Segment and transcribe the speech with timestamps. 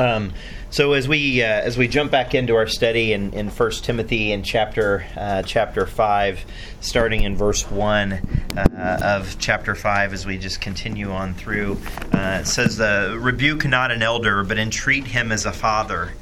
[0.00, 0.32] Um,
[0.70, 4.32] so as we uh, as we jump back into our study in, in 1 Timothy
[4.32, 6.42] in chapter uh, chapter five,
[6.80, 8.14] starting in verse one
[8.56, 11.76] uh, of chapter five, as we just continue on through,
[12.14, 16.12] uh, it says, uh, "Rebuke not an elder, but entreat him as a father,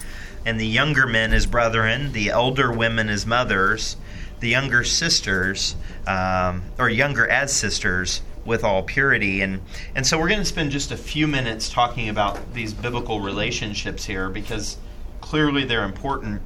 [0.45, 3.97] and the younger men as brethren, the elder women as mothers,
[4.41, 9.43] the younger sisters, um, or younger as sisters." With all purity.
[9.43, 9.61] And,
[9.95, 14.05] and so we're going to spend just a few minutes talking about these biblical relationships
[14.05, 14.79] here because
[15.21, 16.43] clearly they're important.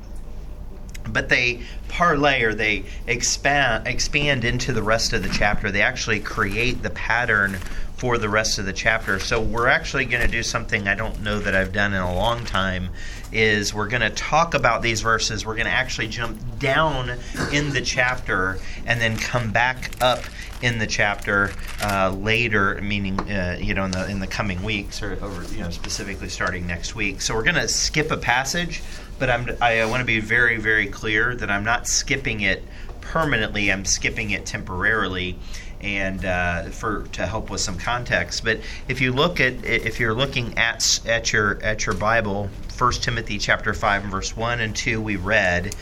[1.08, 5.70] But they parlay or they expand expand into the rest of the chapter.
[5.70, 7.58] They actually create the pattern
[7.96, 9.18] for the rest of the chapter.
[9.18, 12.14] So we're actually going to do something I don't know that I've done in a
[12.14, 12.90] long time
[13.32, 15.46] is we're going to talk about these verses.
[15.46, 17.10] We're going to actually jump down
[17.52, 20.22] in the chapter and then come back up
[20.60, 25.02] in the chapter uh, later, meaning uh, you know in the in the coming weeks
[25.02, 27.20] or, or you know specifically starting next week.
[27.20, 28.82] So we're going to skip a passage,
[29.18, 32.62] but I'm I want to be very very clear that I'm not skipping it
[33.00, 33.72] permanently.
[33.72, 35.38] I'm skipping it temporarily
[35.82, 38.44] and uh, for to help with some context.
[38.44, 42.48] But if you look at if you're looking at at your at your Bible,
[42.82, 45.72] 1 Timothy chapter five verse one and two, we read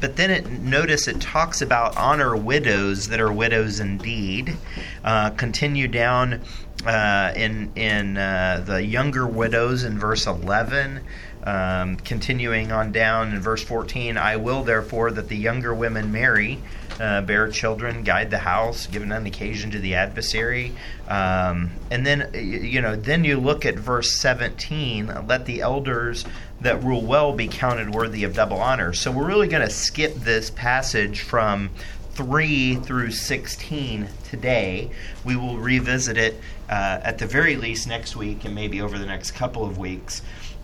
[0.00, 4.56] but then it notice it talks about honor widows that are widows indeed.
[5.04, 6.40] Uh, continue down
[6.84, 11.00] uh, in in uh, the younger widows in verse eleven.
[11.44, 16.58] Um, continuing on down in verse 14, I will therefore that the younger women marry,
[17.00, 20.74] uh, bear children, guide the house, give an occasion to the adversary.
[21.06, 26.26] Um, and then, you know, then you look at verse 17, let the elders
[26.60, 28.92] that rule well be counted worthy of double honor.
[28.92, 31.70] So we're really going to skip this passage from
[32.12, 34.90] 3 through 16 today.
[35.24, 36.34] We will revisit it
[36.68, 40.22] uh, at the very least next week and maybe over the next couple of weeks.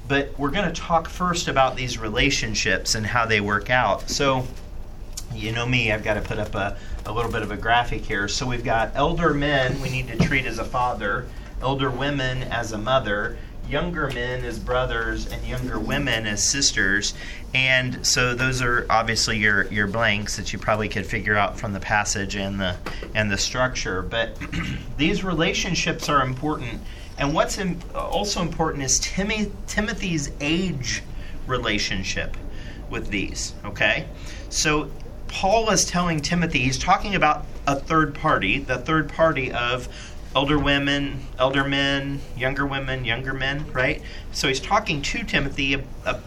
[0.09, 4.11] But we're going to talk first about these relationships and how they work out.
[4.11, 4.47] So,
[5.33, 8.03] you know me, I've got to put up a, a little bit of a graphic
[8.03, 8.29] here.
[8.29, 11.27] So we've got elder men we need to treat as a father,
[11.63, 13.39] elder women as a mother,
[13.69, 17.15] younger men as brothers and younger women as sisters.
[17.55, 21.73] And so those are obviously your, your blanks that you probably could figure out from
[21.73, 22.77] the passage and the
[23.15, 24.03] and the structure.
[24.03, 24.39] But
[24.97, 26.81] these relationships are important.
[27.17, 27.59] And what's
[27.95, 31.03] also important is Timmy, Timothy's age
[31.47, 32.37] relationship
[32.91, 33.55] with these.
[33.65, 34.07] Okay,
[34.51, 34.91] so
[35.29, 39.89] Paul is telling Timothy he's talking about a third party, the third party of
[40.35, 44.03] elder women, elder men, younger women, younger men, right?
[44.33, 45.83] So he's talking to Timothy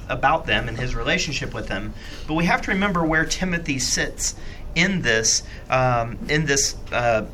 [0.10, 1.94] about them and his relationship with them.
[2.28, 4.36] But we have to remember where Timothy sits
[4.76, 7.26] in this um, in this uh,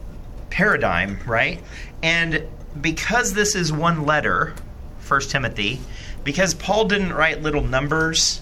[0.50, 1.62] paradigm, right?
[2.02, 2.48] And
[2.80, 4.54] because this is one letter,
[5.00, 5.80] First Timothy,
[6.24, 8.42] because Paul didn't write little numbers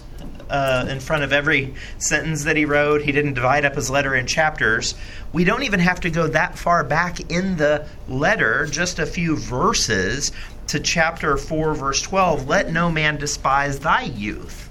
[0.51, 3.01] uh, in front of every sentence that he wrote.
[3.01, 4.93] He didn't divide up his letter in chapters.
[5.31, 9.37] We don't even have to go that far back in the letter, just a few
[9.37, 10.33] verses
[10.67, 12.47] to chapter 4, verse 12.
[12.49, 14.69] Let no man despise thy youth.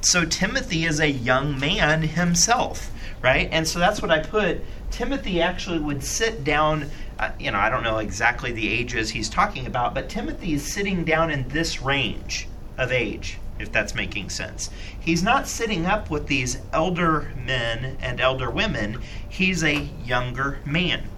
[0.00, 2.90] So Timothy is a young man himself,
[3.20, 3.48] right?
[3.52, 4.62] And so that's what I put.
[4.90, 6.90] Timothy actually would sit down.
[7.18, 10.72] Uh, you know, I don't know exactly the ages he's talking about, but Timothy is
[10.72, 14.70] sitting down in this range of age if that's making sense.
[14.98, 21.08] He's not sitting up with these elder men and elder women, he's a younger man.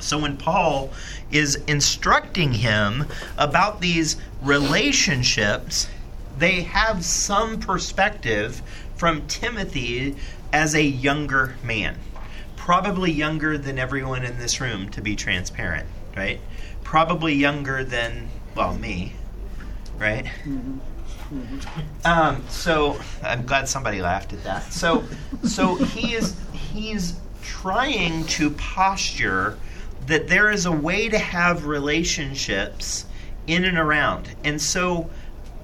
[0.00, 0.90] So when Paul
[1.30, 5.88] is instructing him about these relationships,
[6.38, 8.62] they have some perspective
[8.96, 10.14] from Timothy
[10.52, 11.96] as a younger man.
[12.56, 16.40] Probably younger than everyone in this room, to be transparent, right?
[16.84, 19.14] Probably younger than, well, me,
[19.98, 20.26] right?
[20.44, 20.78] Mm-hmm.
[22.04, 24.72] Um, so I'm glad somebody laughed at that.
[24.72, 25.04] So,
[25.44, 29.58] so he is he's trying to posture
[30.06, 33.04] that there is a way to have relationships
[33.46, 35.10] in and around, and so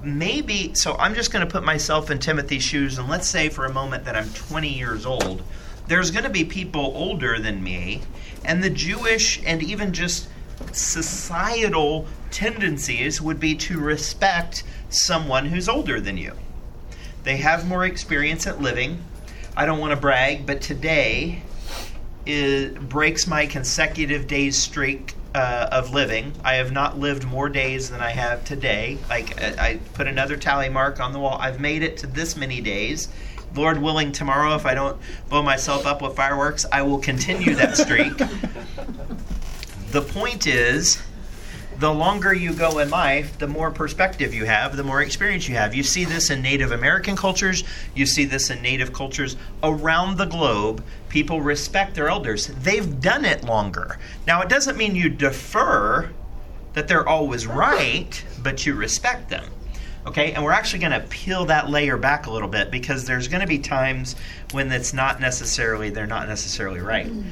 [0.03, 3.65] maybe so I'm just going to put myself in Timothy's shoes, and let's say for
[3.65, 5.41] a moment that I'm 20 years old.
[5.87, 8.01] There's going to be people older than me,
[8.43, 10.27] and the Jewish and even just
[10.71, 16.33] societal tendencies would be to respect someone who's older than you.
[17.23, 19.03] They have more experience at living.
[19.57, 21.41] I don't want to brag, but today
[22.25, 26.33] it breaks my consecutive days streak uh, of living.
[26.43, 28.97] I have not lived more days than I have today.
[29.09, 31.37] Like I, I put another tally mark on the wall.
[31.39, 33.09] I've made it to this many days.
[33.53, 34.97] Lord willing, tomorrow, if I don't
[35.29, 38.13] blow myself up with fireworks, I will continue that streak.
[39.95, 41.01] the point is,
[41.79, 45.55] the longer you go in life, the more perspective you have, the more experience you
[45.55, 45.73] have.
[45.73, 47.63] You see this in Native American cultures,
[47.93, 50.83] you see this in Native cultures around the globe.
[51.07, 52.47] People respect their elders.
[52.47, 53.97] They've done it longer.
[54.27, 56.09] Now, it doesn't mean you defer
[56.73, 59.45] that they're always right, but you respect them.
[60.05, 63.29] Okay, and we're actually going to peel that layer back a little bit because there's
[63.29, 64.17] going to be times
[64.51, 67.07] when it's not necessarily, they're not necessarily right.
[67.07, 67.23] Mm.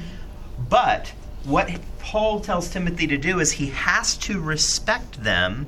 [0.69, 1.11] But
[1.43, 1.69] what
[1.99, 5.67] Paul tells Timothy to do is he has to respect them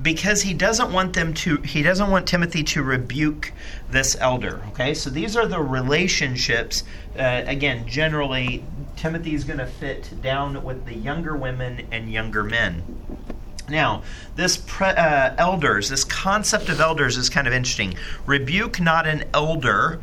[0.00, 3.52] because he doesn't want them to he doesn't want Timothy to rebuke
[3.90, 6.82] this elder okay so these are the relationships
[7.18, 8.64] uh, again generally
[8.96, 12.82] Timothy is going to fit down with the younger women and younger men
[13.68, 14.02] now,
[14.34, 17.94] this pre, uh, elders, this concept of elders is kind of interesting.
[18.26, 20.00] Rebuke not an elder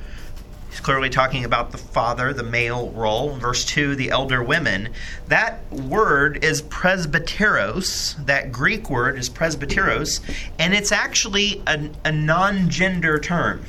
[0.69, 3.35] He's clearly talking about the father, the male role.
[3.35, 4.89] Verse 2, the elder women.
[5.27, 8.25] That word is presbyteros.
[8.25, 10.21] That Greek word is presbyteros,
[10.59, 13.63] and it's actually a, a non gender term.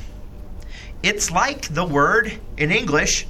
[1.01, 3.25] It's like the word in English,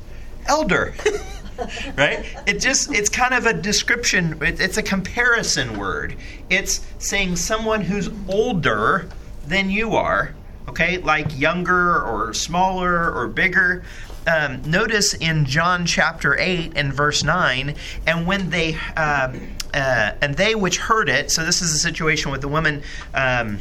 [0.47, 0.93] elder.
[1.95, 2.25] right?
[2.45, 4.41] It just it's kind of a description.
[4.43, 6.17] It, it's a comparison word.
[6.49, 9.07] It's saying someone who's older
[9.47, 10.33] than you are
[10.69, 13.83] okay, like younger or smaller or bigger.
[14.27, 17.75] Um, notice in John chapter 8 and verse 9,
[18.05, 22.31] and when they, um, uh, and they which heard it, so this is a situation
[22.31, 22.83] with the woman.
[23.15, 23.59] Um,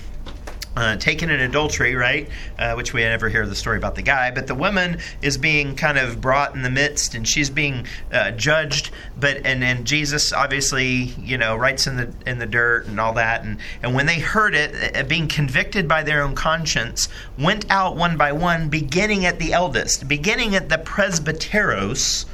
[0.77, 2.29] uh, taken in adultery, right?
[2.59, 5.75] Uh, which we never hear the story about the guy, but the woman is being
[5.75, 8.91] kind of brought in the midst, and she's being uh, judged.
[9.19, 13.13] But and and Jesus obviously, you know, writes in the in the dirt and all
[13.15, 17.09] that, and and when they heard it, uh, being convicted by their own conscience,
[17.39, 22.27] went out one by one, beginning at the eldest, beginning at the presbyteros,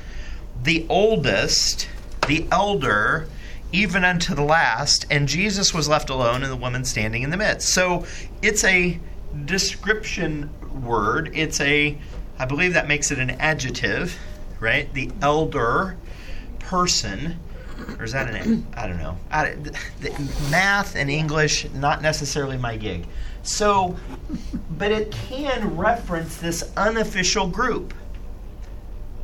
[0.62, 1.88] the oldest,
[2.26, 3.28] the elder
[3.76, 7.36] even unto the last, and Jesus was left alone and the woman standing in the
[7.36, 7.68] midst.
[7.68, 8.06] So
[8.40, 8.98] it's a
[9.44, 10.48] description
[10.82, 11.30] word.
[11.34, 11.98] It's a,
[12.38, 14.18] I believe that makes it an adjective,
[14.60, 14.90] right?
[14.94, 15.98] The elder
[16.58, 17.38] person.
[17.98, 19.18] Or is that an, I don't know.
[19.30, 19.50] I,
[20.00, 23.06] the, math and English, not necessarily my gig.
[23.42, 23.94] So,
[24.70, 27.92] but it can reference this unofficial group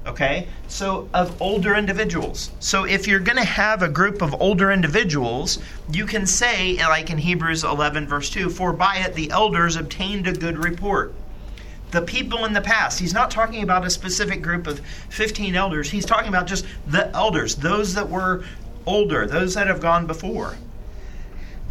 [0.07, 0.49] okay?
[0.69, 2.51] So of older individuals.
[2.61, 5.59] So if you're going to have a group of older individuals
[5.91, 10.27] you can say like in hebrews 11 verse 2 for by it the elders obtained
[10.27, 11.15] a good report.
[11.91, 15.91] The people in the past he's not talking about a specific group of 15 elders
[15.91, 18.45] he's talking about just the elders those that were
[18.87, 20.57] older those that have gone before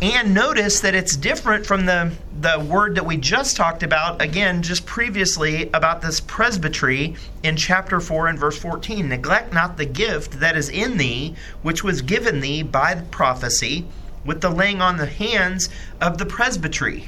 [0.01, 4.63] and notice that it's different from the, the word that we just talked about, again,
[4.63, 9.07] just previously about this presbytery in chapter 4 and verse 14.
[9.07, 13.85] Neglect not the gift that is in thee, which was given thee by the prophecy,
[14.25, 15.69] with the laying on the hands
[16.01, 17.05] of the presbytery.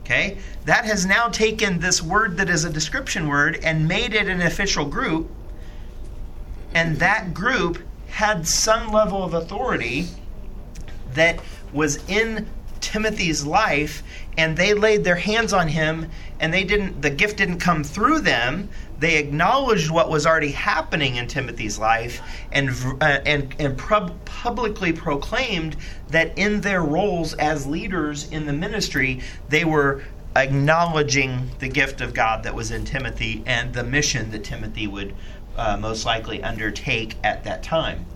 [0.00, 0.38] Okay?
[0.64, 4.40] That has now taken this word that is a description word and made it an
[4.40, 5.28] official group.
[6.74, 10.06] And that group had some level of authority
[11.14, 11.40] that
[11.72, 12.46] was in
[12.80, 14.02] Timothy's life
[14.36, 18.20] and they laid their hands on him and they didn't the gift didn't come through
[18.20, 18.68] them
[18.98, 22.20] they acknowledged what was already happening in Timothy's life
[22.52, 22.70] and
[23.00, 25.76] uh, and and publicly proclaimed
[26.08, 30.02] that in their roles as leaders in the ministry they were
[30.36, 35.14] acknowledging the gift of God that was in Timothy and the mission that Timothy would
[35.56, 38.06] uh, most likely undertake at that time.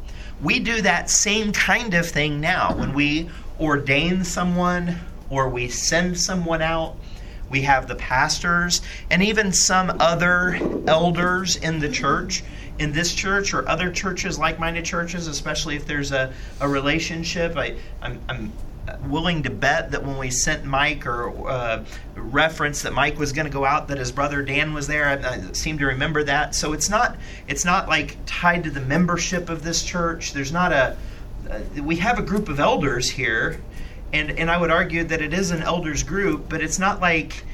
[0.40, 3.30] We do that same kind of thing now when we
[3.61, 4.99] ordain someone
[5.30, 6.96] or we send someone out.
[7.50, 8.80] We have the pastors
[9.11, 12.42] and even some other elders in the church,
[12.78, 17.56] in this church or other churches, like minded churches, especially if there's a, a relationship.
[17.56, 18.52] I, I'm, I'm
[19.04, 21.84] willing to bet that when we sent Mike or uh,
[22.16, 25.06] reference that Mike was going to go out, that his brother Dan was there.
[25.06, 26.54] I, I, seem to remember that.
[26.54, 30.32] So it's not it's not like tied to the membership of this church.
[30.32, 30.96] There's not a
[31.50, 33.60] uh, we have a group of elders here,
[34.12, 37.44] and and I would argue that it is an elders group, but it's not like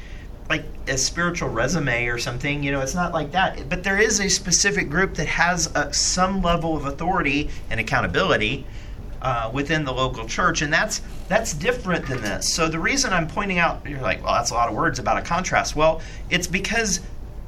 [0.48, 2.62] like a spiritual resume or something.
[2.62, 3.68] You know, it's not like that.
[3.68, 8.66] But there is a specific group that has a, some level of authority and accountability.
[9.22, 12.50] Uh, within the local church, and that's that's different than this.
[12.50, 15.18] So the reason I'm pointing out, you're like, well, that's a lot of words about
[15.18, 15.76] a contrast.
[15.76, 17.00] Well, it's because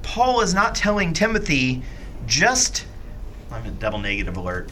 [0.03, 1.83] Paul is not telling Timothy
[2.27, 2.85] just.
[3.51, 4.71] I'm a double negative alert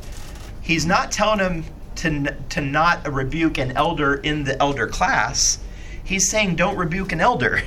[0.71, 1.65] he's not telling him
[1.97, 5.59] to, to not rebuke an elder in the elder class.
[6.05, 7.63] He's saying don't rebuke an elder.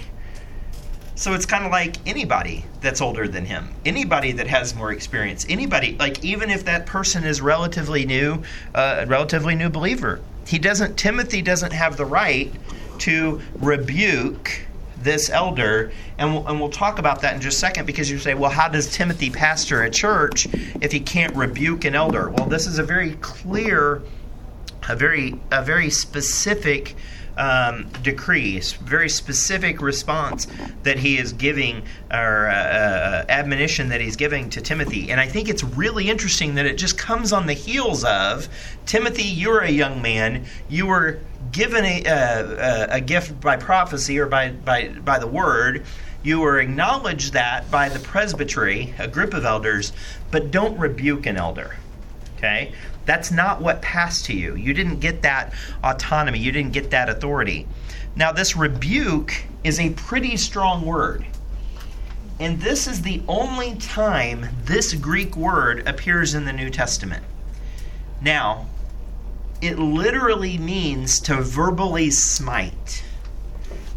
[1.16, 5.46] So it's kind of like anybody that's older than him, anybody that has more experience,
[5.50, 8.42] anybody, like even if that person is relatively new,
[8.74, 12.54] uh, a relatively new believer, he doesn't Timothy doesn't have the right
[13.00, 14.66] to rebuke
[15.04, 18.18] this elder and we'll, and we'll talk about that in just a second because you
[18.18, 20.48] say well how does timothy pastor a church
[20.82, 22.30] if he can't rebuke an elder?
[22.30, 24.02] Well this is a very clear
[24.90, 26.96] a very a very specific
[27.38, 30.48] um, very specific response
[30.84, 35.12] that he is giving, or uh, uh, admonition that he's giving to Timothy.
[35.12, 38.48] And I think it's really interesting that it just comes on the heels of
[38.86, 41.20] Timothy, you're a young man, you were
[41.52, 45.86] given a, uh, a gift by prophecy or by, by, by the word.
[46.24, 49.92] You were acknowledged that by the presbytery, a group of elders,
[50.32, 51.76] but don't rebuke an elder.
[52.38, 52.74] Okay?
[53.06, 54.56] That's not what passed to you.
[54.56, 57.68] You didn't get that autonomy, you didn't get that authority.
[58.16, 61.26] Now, this rebuke is a pretty strong word.
[62.40, 67.24] And this is the only time this Greek word appears in the New Testament.
[68.22, 68.68] Now,
[69.62, 73.04] it literally means to verbally smite.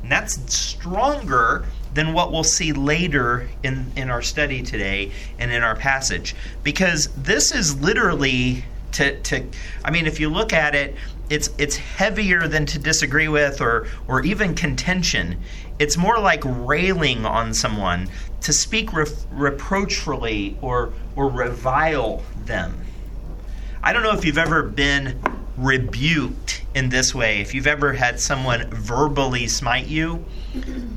[0.02, 5.62] And that's stronger than what we'll see later in, in our study today and in
[5.62, 6.36] our passage.
[6.62, 9.45] Because this is literally to, to
[9.85, 10.97] I mean, if you look at it,
[11.28, 15.38] it's it's heavier than to disagree with or or even contention.
[15.78, 18.09] It's more like railing on someone
[18.43, 22.81] to speak re- reproachfully or or revile them.
[23.83, 25.21] I don't know if you've ever been
[25.57, 30.25] rebuked in this way, if you've ever had someone verbally smite you,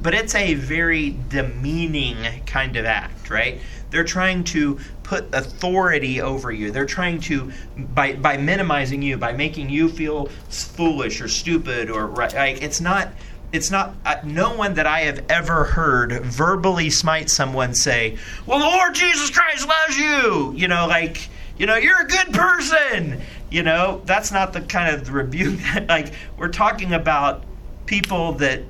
[0.02, 3.62] but it's a very demeaning kind of act, right?
[3.90, 6.70] They're trying to put authority over you.
[6.70, 12.06] They're trying to, by, by minimizing you, by making you feel foolish or stupid or
[12.06, 12.32] right.
[12.32, 13.10] Like, it's not.
[13.52, 13.96] It's not.
[14.06, 18.94] Uh, no one that I have ever heard verbally smite someone say, "Well, the Lord
[18.94, 23.20] Jesus Christ loves you." You know, like you know, you're a good person.
[23.50, 25.60] You know, that's not the kind of rebuke.
[25.90, 27.44] like we're talking about
[27.88, 28.62] people that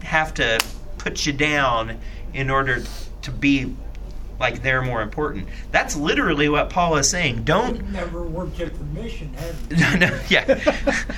[0.00, 0.58] have to
[0.98, 2.00] put you down
[2.34, 2.82] in order
[3.22, 3.72] to be
[4.42, 5.48] like they're more important.
[5.70, 7.44] That's literally what Paul is saying.
[7.44, 9.76] Don't You've never worked at the mission, have you?
[9.78, 10.60] no, no, yeah,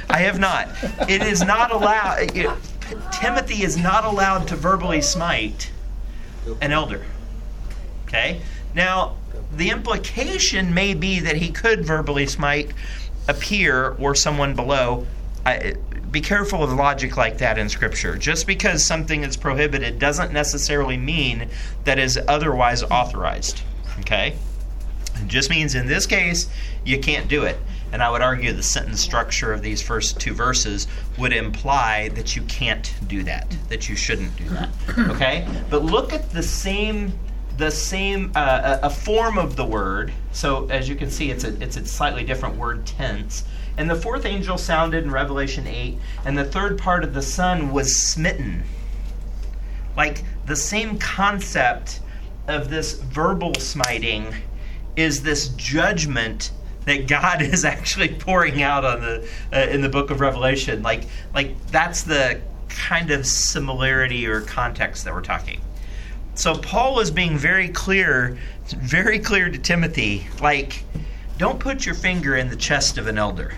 [0.09, 0.69] I have not.
[1.09, 2.37] It is not allowed.
[2.37, 2.51] It,
[3.11, 5.73] Timothy is not allowed to verbally smite
[6.61, 7.05] an elder.
[8.07, 8.41] Okay.
[8.75, 9.17] Now,
[9.57, 12.73] the implication may be that he could verbally smite
[13.27, 15.07] a peer or someone below.
[15.47, 15.75] I,
[16.11, 18.17] be careful of logic like that in Scripture.
[18.17, 21.49] Just because something is prohibited doesn't necessarily mean
[21.85, 23.63] that is otherwise authorized.
[24.01, 24.37] Okay?
[25.17, 26.49] It just means in this case,
[26.85, 27.59] you can't do it.
[27.93, 32.35] And I would argue the sentence structure of these first two verses would imply that
[32.35, 34.69] you can't do that, that you shouldn't do that.
[35.11, 35.47] Okay?
[35.71, 37.13] But look at the same
[37.57, 40.13] the same uh, a form of the word.
[40.33, 43.45] So as you can see, it's a it's a slightly different word tense.
[43.77, 47.73] And the fourth angel sounded in Revelation 8, and the third part of the sun
[47.73, 48.63] was smitten.
[49.97, 52.01] Like the same concept
[52.47, 54.35] of this verbal smiting
[54.97, 56.53] is this judgment
[56.85, 60.83] that God is actually pouring out on the uh, in the book of Revelation.
[60.83, 61.05] Like
[61.35, 65.61] like that's the kind of similarity or context that we're talking.
[66.35, 68.37] So Paul is being very clear,
[68.77, 70.83] very clear to Timothy, like
[71.37, 73.53] don't put your finger in the chest of an elder.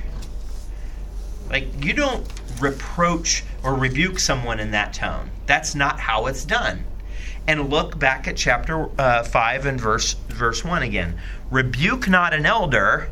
[1.51, 2.27] Like, you don't
[2.61, 5.31] reproach or rebuke someone in that tone.
[5.47, 6.85] That's not how it's done.
[7.47, 11.19] And look back at chapter uh, 5 and verse, verse 1 again.
[11.51, 13.09] Rebuke not an elder,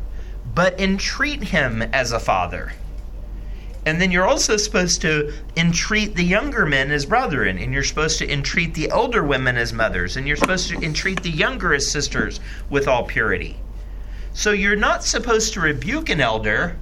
[0.53, 2.73] but entreat him as a father.
[3.85, 8.17] And then you're also supposed to entreat the younger men as brethren, and you're supposed
[8.17, 11.91] to entreat the older women as mothers, and you're supposed to entreat the younger as
[11.91, 13.57] sisters with all purity.
[14.35, 16.75] So you're not supposed to rebuke an elder,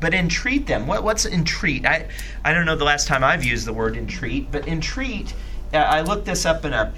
[0.00, 0.88] but entreat them.
[0.88, 1.86] What, what's entreat?
[1.86, 2.08] I,
[2.44, 5.32] I don't know the last time I've used the word entreat, but entreat,
[5.72, 6.92] uh, I looked this up in a,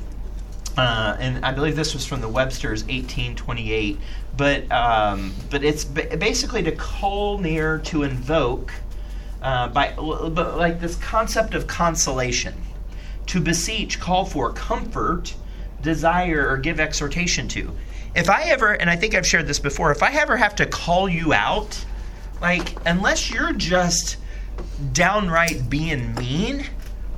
[0.78, 3.98] uh, and I believe this was from the Webster's 1828,
[4.38, 8.72] but, um, but it's basically to call near, to invoke,
[9.42, 12.54] uh, by, like this concept of consolation.
[13.26, 15.34] To beseech, call for, comfort,
[15.82, 17.76] desire, or give exhortation to.
[18.14, 20.66] If I ever, and I think I've shared this before, if I ever have to
[20.66, 21.84] call you out,
[22.40, 24.16] like, unless you're just
[24.92, 26.64] downright being mean,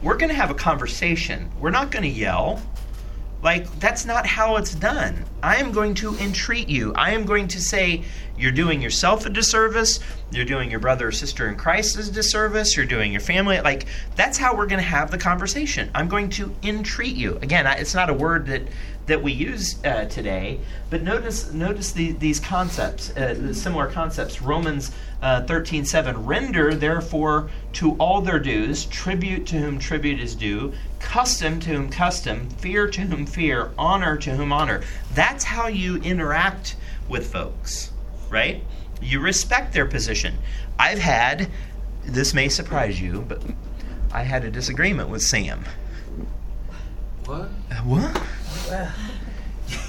[0.03, 1.51] we're going to have a conversation.
[1.61, 2.61] We're not going to yell.
[3.43, 5.25] Like, that's not how it's done.
[5.43, 6.93] I am going to entreat you.
[6.95, 8.05] I am going to say,
[8.39, 9.99] you're doing yourself a disservice.
[10.31, 12.77] You're doing your brother or sister in Christ a disservice.
[12.77, 13.61] You're doing your family.
[13.61, 15.91] Like, that's how we're going to have the conversation.
[15.95, 17.37] I'm going to entreat you.
[17.43, 18.63] Again, it's not a word that
[19.07, 20.61] that we use uh, today.
[20.91, 24.41] But notice notice the, these concepts, uh, similar concepts.
[24.41, 24.93] Romans
[25.23, 26.25] uh, 13, 7.
[26.27, 31.89] Render therefore to all their dues, tribute to whom tribute is due, custom to whom
[31.89, 34.83] custom, fear to whom fear, honor to whom honor.
[35.15, 36.77] That's how you interact
[37.09, 37.93] with folks,
[38.31, 38.63] right?
[39.01, 40.39] You respect their position.
[40.79, 41.49] I've had,
[42.05, 43.43] this may surprise you, but
[44.13, 45.65] I had a disagreement with Sam.
[47.27, 47.49] What?
[47.85, 48.23] What?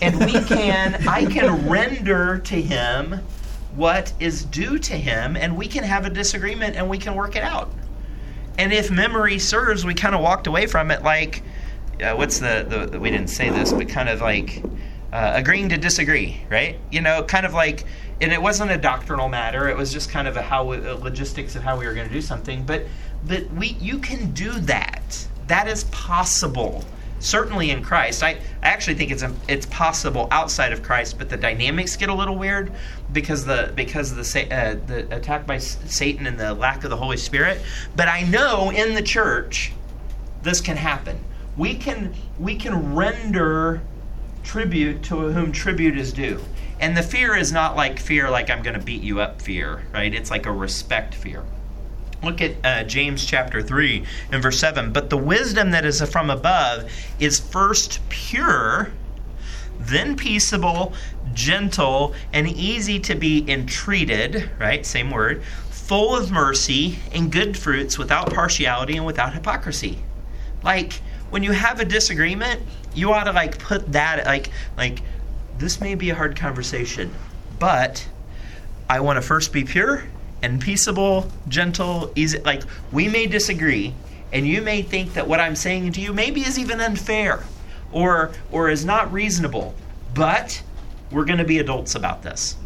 [0.02, 3.22] and we can, I can render to him
[3.76, 7.36] what is due to him, and we can have a disagreement and we can work
[7.36, 7.72] it out.
[8.60, 11.42] And if memory serves, we kind of walked away from it like,
[12.04, 14.64] uh, what's the, the, we didn't say this, but kind of like
[15.12, 16.80] uh, agreeing to disagree, right?
[16.92, 17.86] You know, kind of like,
[18.22, 19.68] and it wasn't a doctrinal matter.
[19.70, 22.14] It was just kind of a how a logistics of how we were going to
[22.14, 22.64] do something.
[22.64, 22.86] But
[23.26, 25.28] but we you can do that.
[25.48, 26.86] That is possible
[27.24, 28.22] certainly in Christ.
[28.22, 32.14] I, I actually think it's it's possible outside of Christ, but the dynamics get a
[32.14, 32.72] little weird
[33.12, 37.18] because the because the uh, the attack by Satan and the lack of the Holy
[37.18, 37.62] Spirit.
[37.96, 39.72] But I know in the church
[40.44, 41.18] this can happen.
[41.58, 43.82] We can we can render
[44.44, 46.40] tribute to whom tribute is due.
[46.80, 49.84] And the fear is not like fear like I'm going to beat you up fear,
[49.94, 50.14] right?
[50.14, 51.44] It's like a respect fear.
[52.24, 54.94] Look at uh, James chapter 3 and verse 7.
[54.94, 56.90] But the wisdom that is from above
[57.20, 58.92] is first pure,
[59.78, 60.94] then peaceable,
[61.34, 64.86] gentle, and easy to be entreated, right?
[64.86, 65.44] Same word.
[65.70, 70.00] Full of mercy and good fruits, without partiality and without hypocrisy.
[70.64, 70.94] Like,
[71.30, 72.62] when you have a disagreement,
[72.96, 75.02] you ought to like put that like like
[75.58, 77.12] this may be a hard conversation,
[77.60, 78.08] but
[78.90, 80.04] I want to first be pure
[80.44, 82.38] and peaceable, gentle, easy.
[82.40, 83.96] Like, we may disagree,
[84.32, 87.44] and you may think that what I'm saying to you maybe is even unfair
[87.92, 89.74] or, or is not reasonable,
[90.14, 90.62] but
[91.10, 92.58] we're going to be adults about this.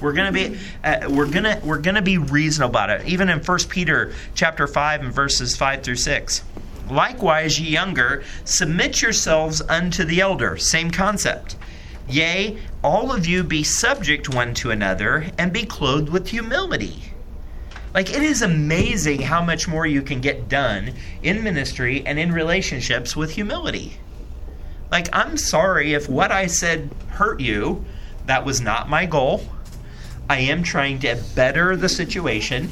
[0.00, 3.06] We're gonna be uh, we're gonna we're gonna be reasonable about it.
[3.06, 6.42] Even in 1 Peter chapter five and verses five through six.
[6.90, 10.58] Likewise, ye younger, submit yourselves unto the elder.
[10.58, 11.56] Same concept.
[12.08, 17.02] Yea, all of you be subject one to another, and be clothed with humility.
[17.94, 22.32] Like, it is amazing how much more you can get done in ministry and in
[22.32, 23.98] relationships with humility.
[24.90, 27.84] Like, I'm sorry if what I said hurt you.
[28.26, 29.44] That was not my goal.
[30.28, 32.70] I am trying to better the situation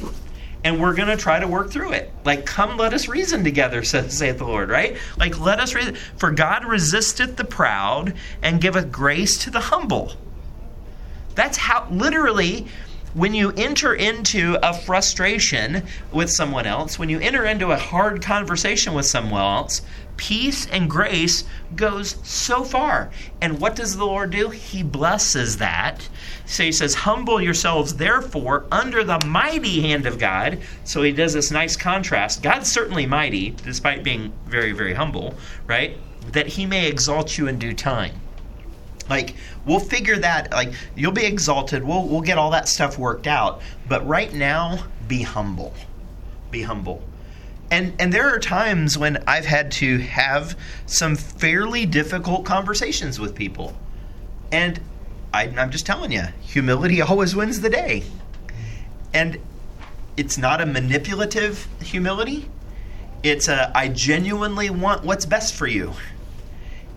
[0.63, 2.11] and we're going to try to work through it.
[2.23, 4.97] Like, come, let us reason together, says, saith the Lord, right?
[5.17, 5.95] Like, let us reason.
[6.17, 10.13] For God resisteth the proud and giveth grace to the humble.
[11.35, 12.67] That's how, literally,
[13.13, 18.21] when you enter into a frustration with someone else, when you enter into a hard
[18.21, 19.81] conversation with someone else,
[20.17, 21.43] peace and grace
[21.75, 23.09] goes so far.
[23.41, 24.49] And what does the Lord do?
[24.49, 26.07] He blesses that.
[26.45, 30.59] So he says, Humble yourselves, therefore, under the mighty hand of God.
[30.83, 32.43] So he does this nice contrast.
[32.43, 35.35] God's certainly mighty, despite being very, very humble,
[35.67, 35.97] right?
[36.31, 38.13] That he may exalt you in due time.
[39.09, 41.83] Like we'll figure that like you'll be exalted.
[41.83, 43.61] We'll we'll get all that stuff worked out.
[43.89, 45.73] But right now, be humble.
[46.51, 47.03] Be humble
[47.71, 53.35] and and there are times when I've had to have some fairly difficult conversations with
[53.35, 53.75] people,
[54.51, 54.79] and
[55.33, 58.03] I, I'm just telling you, humility always wins the day,
[59.13, 59.39] and
[60.17, 62.49] it's not a manipulative humility.
[63.23, 65.93] It's a I genuinely want what's best for you.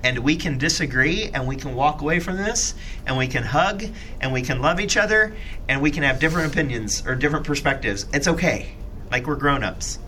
[0.03, 2.75] And we can disagree and we can walk away from this
[3.07, 3.85] and we can hug
[4.21, 5.35] and we can love each other
[5.69, 8.07] and we can have different opinions or different perspectives.
[8.13, 8.73] It's okay.
[9.11, 9.99] Like we're grown ups.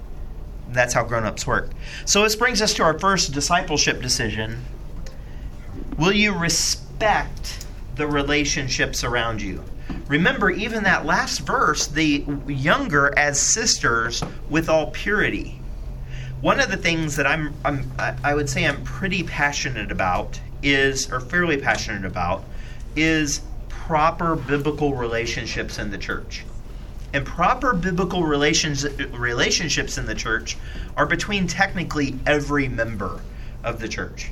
[0.68, 1.70] That's how grown ups work.
[2.04, 4.62] So this brings us to our first discipleship decision.
[5.96, 9.64] Will you respect the relationships around you?
[10.08, 15.60] Remember, even that last verse, the younger as sisters with all purity.
[16.40, 21.10] One of the things that I'm, I'm I would say I'm pretty passionate about is,
[21.10, 22.44] or fairly passionate about,
[22.94, 26.44] is proper biblical relationships in the church
[27.12, 30.56] and proper biblical relations, relationships in the church
[30.96, 33.20] are between technically every member
[33.64, 34.30] of the church.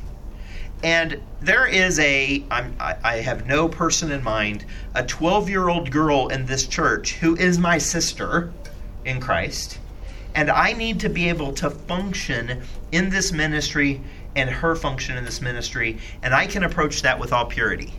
[0.82, 6.28] And there is a, I have no person in mind, a 12 year old girl
[6.28, 8.52] in this church who is my sister
[9.04, 9.78] in Christ.
[10.34, 12.62] And I need to be able to function
[12.92, 14.02] in this ministry
[14.36, 17.94] and her function in this ministry, and I can approach that with all purity.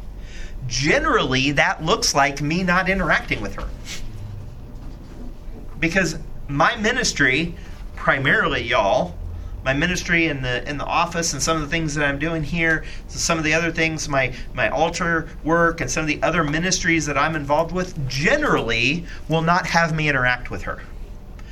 [0.68, 3.68] Generally, that looks like me not interacting with her.
[5.80, 7.54] Because my ministry,
[7.96, 9.16] primarily y'all,
[9.68, 12.42] my ministry in the in the office and some of the things that I'm doing
[12.42, 16.44] here, some of the other things, my my altar work and some of the other
[16.44, 20.82] ministries that I'm involved with, generally will not have me interact with her.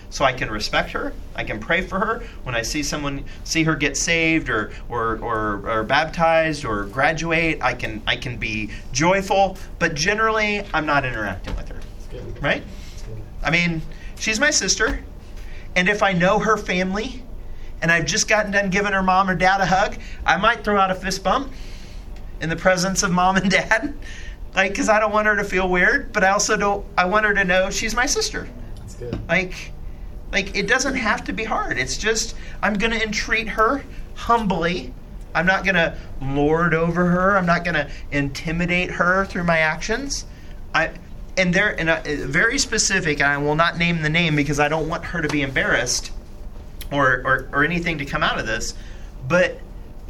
[0.10, 3.64] So I can respect her, I can pray for her when I see someone see
[3.64, 8.72] her get saved or or, or, or baptized or graduate, I can I can be
[8.94, 11.82] joyful, but generally I'm not interacting with her.
[12.40, 12.64] Right?
[13.44, 13.82] I mean,
[14.26, 15.04] she's my sister,
[15.76, 17.22] and if I know her family,
[17.80, 20.78] and I've just gotten done giving her mom or dad a hug, I might throw
[20.78, 21.54] out a fist bump
[22.42, 23.94] in the presence of mom and dad,
[24.56, 26.84] like because I don't want her to feel weird, but I also don't.
[26.98, 28.50] I want her to know she's my sister.
[28.78, 29.20] That's good.
[29.28, 29.72] Like,
[30.32, 31.78] like it doesn't have to be hard.
[31.78, 33.84] It's just I'm gonna entreat her
[34.16, 34.92] humbly.
[35.36, 37.38] I'm not gonna lord over her.
[37.38, 40.26] I'm not gonna intimidate her through my actions.
[40.74, 40.90] I
[41.38, 43.20] and they're uh, very specific.
[43.20, 46.12] And I will not name the name because I don't want her to be embarrassed
[46.92, 48.74] or, or, or anything to come out of this.
[49.28, 49.60] But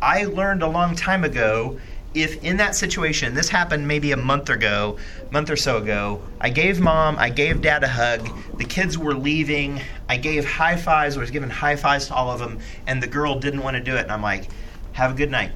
[0.02, 1.80] I learned a long time ago
[2.16, 4.98] if in that situation, this happened maybe a month ago,
[5.32, 9.14] month or so ago, I gave mom, I gave dad a hug, the kids were
[9.14, 13.04] leaving, I gave high fives, I was giving high fives to all of them, and
[13.04, 14.48] the girl didn't want to do it, and I'm like,
[14.94, 15.52] have a good night.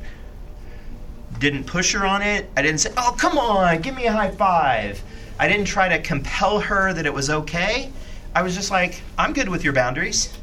[1.40, 2.50] Didn't push her on it.
[2.58, 5.02] I didn't say, oh, come on, give me a high five.
[5.40, 7.92] I didn't try to compel her that it was okay.
[8.36, 10.38] I was just like, I'm good with your boundaries.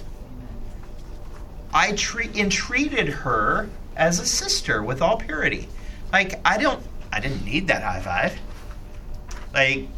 [1.72, 5.68] I treat entreated her as a sister with all purity.
[6.12, 6.82] Like I don't
[7.12, 8.38] I didn't need that high five.
[9.52, 9.88] Like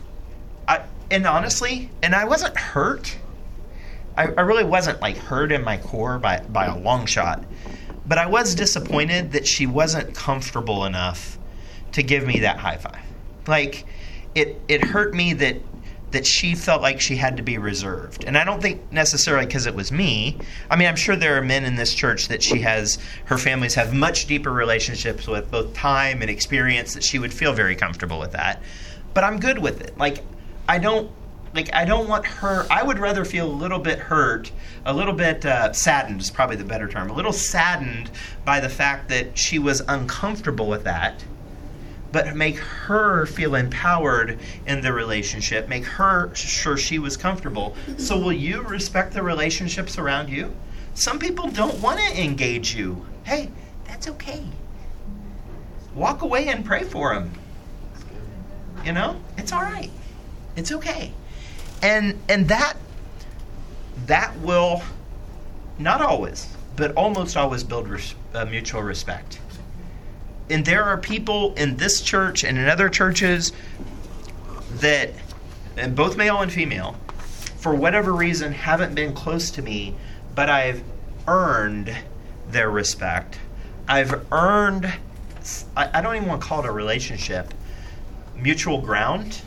[0.66, 3.16] I and honestly, and I wasn't hurt.
[4.16, 7.44] I, I really wasn't like hurt in my core by by a long shot.
[8.06, 11.38] But I was disappointed that she wasn't comfortable enough
[11.92, 12.98] to give me that high five.
[13.46, 13.84] Like
[14.38, 15.56] it it hurt me that
[16.10, 18.24] that she felt like she had to be reserved.
[18.24, 20.38] And I don't think necessarily because it was me.
[20.70, 23.74] I mean, I'm sure there are men in this church that she has, her families
[23.74, 28.18] have much deeper relationships with, both time and experience, that she would feel very comfortable
[28.18, 28.62] with that.
[29.12, 29.98] But I'm good with it.
[29.98, 30.24] Like,
[30.68, 31.10] I don't.
[31.54, 32.66] Like I don't want her.
[32.70, 34.52] I would rather feel a little bit hurt,
[34.84, 37.08] a little bit uh, saddened is probably the better term.
[37.08, 38.10] A little saddened
[38.44, 41.24] by the fact that she was uncomfortable with that,
[42.12, 47.76] but make her feel empowered in the relationship, make her sure she was comfortable.
[47.98, 50.54] So, will you respect the relationships around you?
[50.94, 53.04] Some people don't want to engage you.
[53.24, 53.50] Hey,
[53.84, 54.42] that's okay.
[55.94, 57.32] Walk away and pray for them.
[58.84, 59.90] You know, it's all right.
[60.56, 61.12] It's okay.
[61.82, 62.74] And and that
[64.06, 64.82] that will
[65.78, 69.40] not always, but almost always build res- uh, mutual respect
[70.50, 73.52] and there are people in this church and in other churches
[74.74, 75.10] that,
[75.76, 76.96] and both male and female,
[77.58, 79.94] for whatever reason, haven't been close to me,
[80.34, 80.82] but I've
[81.26, 81.94] earned
[82.50, 83.38] their respect.
[83.88, 84.86] I've earned,
[85.76, 87.52] I, I don't even want to call it a relationship,
[88.36, 89.40] mutual ground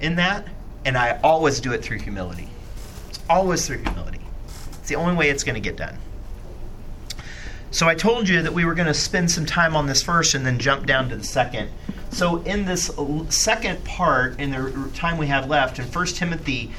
[0.00, 0.46] in that,
[0.84, 2.48] and I always do it through humility.
[3.08, 4.20] It's always through humility.
[4.80, 5.96] It's the only way it's going to get done.
[7.72, 10.34] So I told you that we were going to spend some time on this first
[10.34, 11.70] and then jump down to the second.
[12.10, 12.90] So in this
[13.30, 16.70] second part, in the time we have left, in 1 Timothy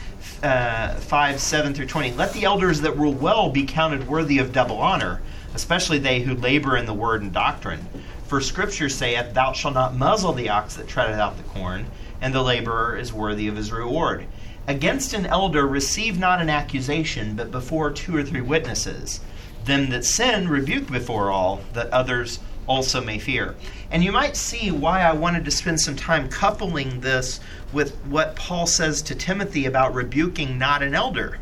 [0.44, 4.54] uh, 5, 7 through 20, let the elders that rule well be counted worthy of
[4.54, 5.20] double honor,
[5.56, 7.88] especially they who labor in the word and doctrine.
[8.28, 11.88] For Scripture saith, Thou shalt not muzzle the ox that treadeth out the corn,
[12.22, 14.28] and the laborer is worthy of his reward.
[14.68, 19.22] Against an elder receive not an accusation, but before two or three witnesses
[19.66, 23.56] them that sin rebuke before all, that others also may fear.
[23.92, 27.40] And you might see why I wanted to spend some time coupling this
[27.72, 31.40] with what Paul says to Timothy about rebuking not an elder,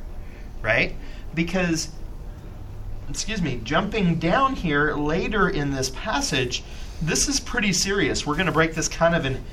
[0.62, 0.96] right?
[1.34, 1.90] Because,
[3.10, 6.64] excuse me, jumping down here later in this passage,
[7.02, 8.26] this is pretty serious.
[8.26, 9.44] We're going to break this kind of in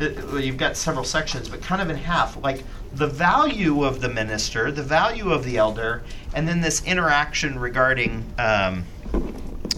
[0.00, 2.36] uh, you've got several sections, but kind of in half.
[2.42, 2.64] Like
[2.96, 6.02] the value of the minister, the value of the elder,
[6.34, 8.84] and then this interaction regarding um,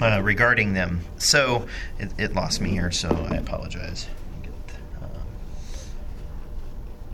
[0.01, 1.01] uh, regarding them.
[1.19, 1.67] So
[1.99, 4.07] it, it, lost me here, so I apologize.
[4.43, 4.53] Get,
[5.03, 5.11] um,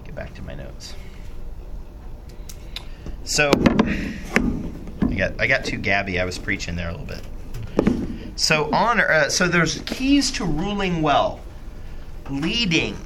[0.05, 0.95] get back to my notes.
[3.25, 3.51] So
[5.09, 6.19] I got I got too gabby.
[6.19, 7.23] I was preaching there a little bit.
[8.37, 9.09] So honor.
[9.09, 11.41] Uh, so there's keys to ruling well
[12.31, 12.97] leading.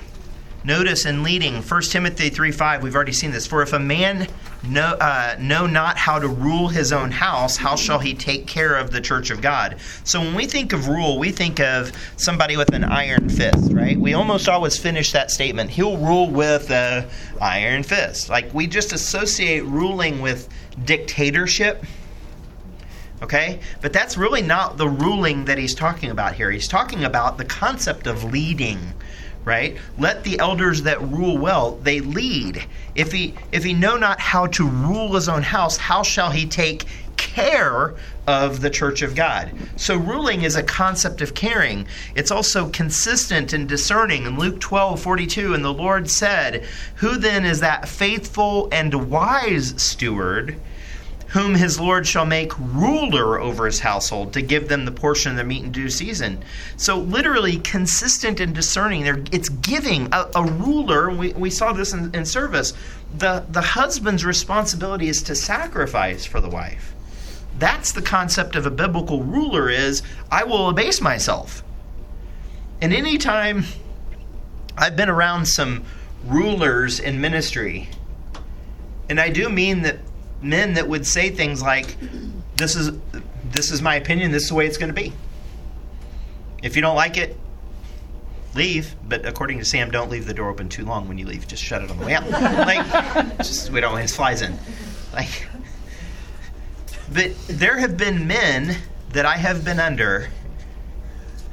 [0.66, 3.46] Notice in leading, 1 Timothy 3 5, we've already seen this.
[3.46, 4.26] For if a man
[4.68, 8.74] know, uh, know not how to rule his own house, how shall he take care
[8.74, 9.76] of the church of God?
[10.02, 13.96] So when we think of rule, we think of somebody with an iron fist, right?
[13.96, 15.70] We almost always finish that statement.
[15.70, 17.06] He'll rule with an
[17.40, 18.28] iron fist.
[18.28, 20.48] Like we just associate ruling with
[20.84, 21.84] dictatorship.
[23.22, 23.60] Okay?
[23.80, 26.50] But that's really not the ruling that he's talking about here.
[26.50, 28.94] He's talking about the concept of leading
[29.46, 29.76] right?
[29.96, 32.66] Let the elders that rule well, they lead.
[32.94, 36.44] If he if he know not how to rule his own house, how shall he
[36.44, 36.84] take
[37.16, 37.94] care
[38.26, 39.52] of the church of God?
[39.76, 41.86] So ruling is a concept of caring.
[42.16, 44.26] It's also consistent and discerning.
[44.26, 49.80] In Luke 12, 42, and the Lord said, Who then is that faithful and wise
[49.80, 50.58] steward?
[51.36, 55.36] Whom his Lord shall make ruler over his household to give them the portion of
[55.36, 56.42] the meat in due season.
[56.78, 59.04] So, literally, consistent and discerning.
[59.32, 61.10] It's giving a, a ruler.
[61.10, 62.72] We, we saw this in, in service.
[63.18, 66.94] The, the husband's responsibility is to sacrifice for the wife.
[67.58, 71.62] That's the concept of a biblical ruler is I will abase myself.
[72.80, 73.64] And anytime
[74.78, 75.84] I've been around some
[76.24, 77.90] rulers in ministry,
[79.10, 79.98] and I do mean that
[80.42, 81.96] men that would say things like,
[82.56, 82.92] "This is
[83.50, 84.30] this is my opinion.
[84.32, 85.12] This is the way it's going to be.
[86.62, 87.38] If you don't like it,
[88.54, 91.46] leave." But according to Sam, don't leave the door open too long when you leave.
[91.46, 92.28] Just shut it on the way out.
[92.30, 94.58] like, just we don't want his flies in.
[95.12, 95.48] Like,
[97.12, 98.76] but there have been men
[99.12, 100.28] that I have been under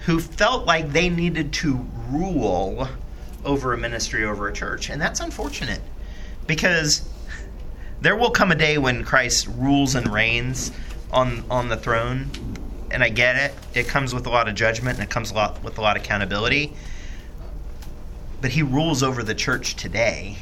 [0.06, 2.90] who felt like they needed to rule
[3.46, 5.82] over a ministry, over a church, and that's unfortunate
[6.48, 7.08] because
[8.04, 10.74] there will come a day when Christ rules and reigns
[11.10, 12.30] on on the throne,
[12.92, 13.56] and I get it.
[13.74, 15.96] It comes with a lot of judgment and it comes a lot with a lot
[15.96, 16.74] of accountability.
[18.42, 20.36] But he rules over the church today,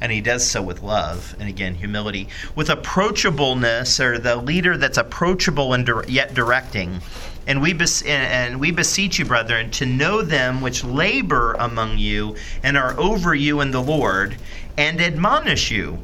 [0.00, 4.96] and he does so with love and again humility, with approachableness, or the leader that's
[4.96, 7.02] approachable and yet directing.
[7.46, 12.36] And we, bes- and we beseech you, brethren, to know them which labor among you
[12.62, 14.36] and are over you in the Lord,
[14.78, 15.98] and admonish you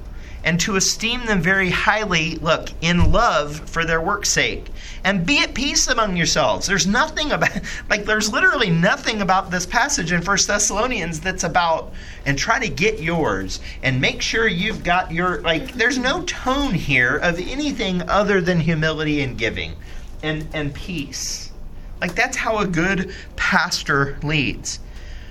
[0.45, 4.67] and to esteem them very highly, look, in love for their work's sake.
[5.05, 6.67] And be at peace among yourselves.
[6.67, 7.51] There's nothing about,
[7.89, 11.93] like, there's literally nothing about this passage in First Thessalonians that's about,
[12.27, 16.75] and try to get yours and make sure you've got your, like, there's no tone
[16.75, 19.77] here of anything other than humility and giving
[20.23, 21.53] and, and peace.
[22.01, 24.81] Like, that's how a good pastor leads.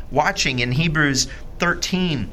[0.09, 1.27] Watching in Hebrews
[1.59, 2.29] 13,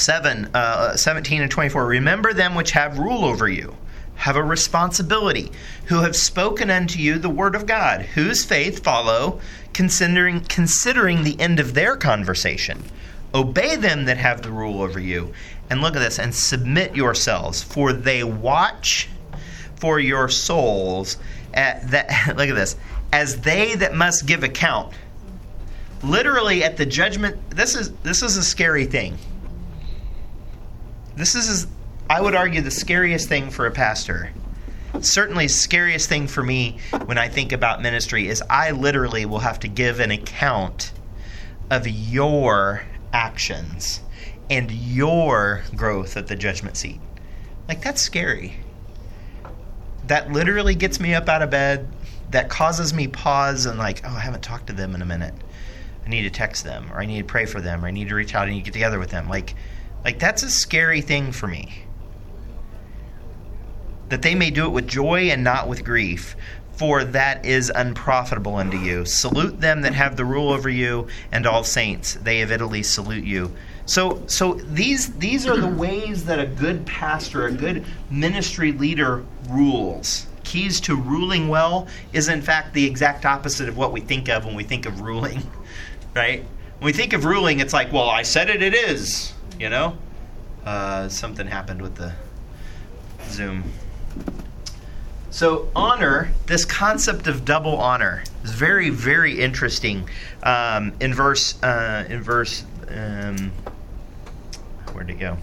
[0.00, 1.86] 7, uh, 17 and 24.
[1.86, 3.76] Remember them which have rule over you,
[4.16, 5.50] have a responsibility,
[5.86, 9.40] who have spoken unto you the word of God, whose faith follow,
[9.72, 12.82] considering, considering the end of their conversation.
[13.34, 15.32] Obey them that have the rule over you.
[15.70, 19.08] And look at this, and submit yourselves, for they watch
[19.76, 21.18] for your souls.
[21.52, 22.76] At that, look at this,
[23.12, 24.94] as they that must give account.
[26.02, 29.18] Literally at the judgment, this is this is a scary thing
[31.18, 31.66] this is,
[32.08, 34.32] I would argue, the scariest thing for a pastor.
[35.00, 39.60] Certainly, scariest thing for me when I think about ministry is I literally will have
[39.60, 40.92] to give an account
[41.70, 44.00] of your actions
[44.48, 47.00] and your growth at the judgment seat.
[47.68, 48.56] Like, that's scary.
[50.06, 51.86] That literally gets me up out of bed.
[52.30, 55.34] That causes me pause and, like, oh, I haven't talked to them in a minute.
[56.06, 58.08] I need to text them, or I need to pray for them, or I need
[58.08, 59.28] to reach out and get together with them.
[59.28, 59.54] Like,
[60.04, 61.82] like, that's a scary thing for me.
[64.08, 66.34] That they may do it with joy and not with grief,
[66.78, 69.04] for that is unprofitable unto you.
[69.04, 72.14] Salute them that have the rule over you, and all saints.
[72.14, 73.52] They of Italy salute you.
[73.84, 79.24] So, so these these are the ways that a good pastor, a good ministry leader
[79.48, 80.26] rules.
[80.44, 84.44] Keys to ruling well is in fact the exact opposite of what we think of
[84.44, 85.42] when we think of ruling,
[86.14, 86.44] right?
[86.78, 89.96] When we think of ruling, it's like, well, I said it, it is you know?
[90.64, 92.12] Uh, something happened with the
[93.28, 93.64] Zoom.
[95.30, 100.08] So, honor, this concept of double honor is very, very interesting.
[100.42, 103.52] Um, in verse, uh, in verse, um,
[104.92, 105.36] where'd it go?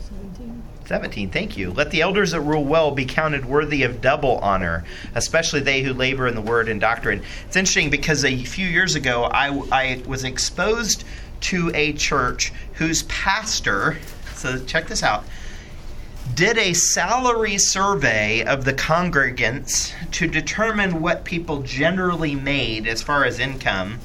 [0.00, 0.62] 17.
[0.86, 1.30] 17.
[1.30, 1.70] Thank you.
[1.70, 5.94] Let the elders that rule well be counted worthy of double honor, especially they who
[5.94, 7.22] labor in the word and doctrine.
[7.46, 11.04] It's interesting because a few years ago I, I was exposed
[11.40, 13.98] to a church whose pastor,
[14.34, 15.24] so check this out,
[16.34, 23.24] did a salary survey of the congregants to determine what people generally made as far
[23.24, 23.98] as income,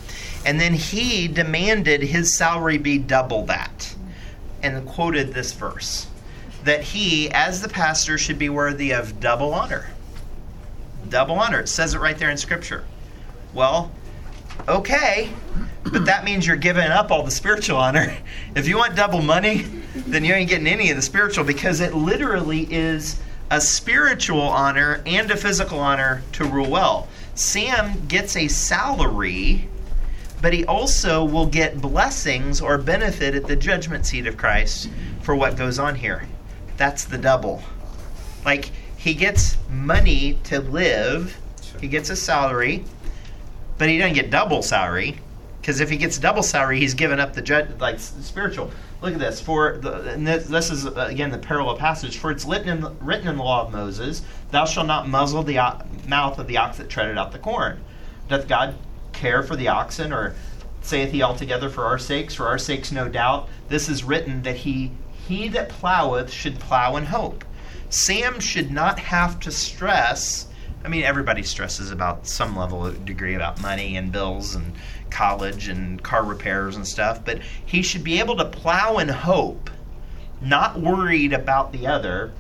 [0.46, 3.96] and then he demanded his salary be double that.
[4.64, 6.08] and quoted this verse
[6.64, 9.90] that he, as the pastor, should be worthy of double honor.
[11.10, 11.60] Double honor.
[11.60, 12.86] It says it right there in Scripture.
[13.54, 13.92] Well,
[14.70, 15.30] okay,
[15.84, 18.16] but that means you're giving up all the spiritual honor.
[18.56, 19.66] If you want double money,
[19.96, 23.20] then you ain't getting any of the spiritual because it literally is
[23.50, 27.08] a spiritual honor and a physical honor to rule well.
[27.36, 29.68] Sam gets a salary,
[30.40, 34.90] but he also will get blessings or benefit at the judgment seat of Christ
[35.22, 36.28] for what goes on here.
[36.78, 37.64] That's the double.
[38.46, 41.36] Like, he gets money to live,
[41.82, 42.86] he gets a salary,
[43.78, 45.18] but he doesn't get double salary.
[45.64, 48.70] Because if he gets double salary, he's given up the judge, like spiritual.
[49.02, 49.40] Look at this.
[49.40, 52.18] For the, this, this is uh, again the parallel passage.
[52.18, 55.42] For it's written in, the, written in the law of Moses, "Thou shalt not muzzle
[55.42, 55.56] the
[56.06, 57.80] mouth of the ox that treaded out the corn."
[58.28, 58.76] Doth God
[59.14, 60.36] care for the oxen, or
[60.82, 62.34] saith He altogether for our sakes?
[62.36, 63.48] For our sakes, no doubt.
[63.70, 67.46] This is written that he he that ploweth should plow in hope.
[67.90, 70.48] Sam should not have to stress.
[70.84, 74.74] I mean, everybody stresses about some level of degree about money and bills and
[75.14, 79.70] college and car repairs and stuff, but he should be able to plow in hope,
[80.42, 82.34] not worried about the other,